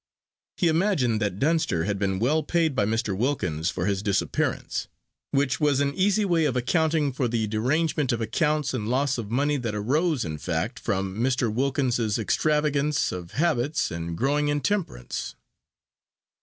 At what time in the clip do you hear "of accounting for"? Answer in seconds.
6.45-7.27